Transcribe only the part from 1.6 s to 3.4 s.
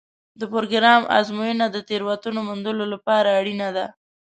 د تېروتنو موندلو لپاره